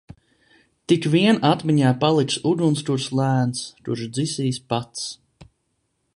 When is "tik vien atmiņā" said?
0.91-1.91